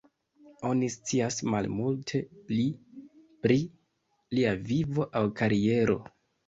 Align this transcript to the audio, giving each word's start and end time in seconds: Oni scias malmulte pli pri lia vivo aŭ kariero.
Oni 0.69 0.87
scias 0.93 1.37
malmulte 1.55 2.23
pli 2.49 2.65
pri 3.45 3.61
lia 4.35 4.59
vivo 4.73 5.11
aŭ 5.23 5.27
kariero. 5.43 6.03